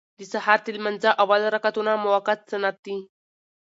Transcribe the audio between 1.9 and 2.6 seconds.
مؤکد